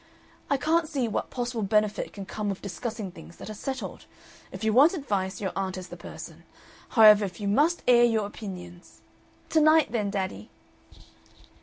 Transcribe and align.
"I 0.49 0.57
can't 0.57 0.89
see 0.89 1.07
what 1.07 1.29
possible 1.29 1.61
benefit 1.61 2.11
can 2.13 2.25
come 2.25 2.49
of 2.49 2.59
discussing 2.59 3.11
things 3.11 3.35
that 3.37 3.51
are 3.51 3.53
settled. 3.53 4.05
If 4.51 4.63
you 4.63 4.73
want 4.73 4.95
advice, 4.95 5.39
your 5.39 5.51
aunt 5.55 5.77
is 5.77 5.89
the 5.89 5.95
person. 5.95 6.43
However, 6.89 7.23
if 7.23 7.39
you 7.39 7.47
must 7.47 7.83
air 7.87 8.03
your 8.03 8.25
opinions" 8.25 9.01
"To 9.51 9.61
night, 9.61 9.91
then, 9.91 10.09
daddy!" 10.09 10.49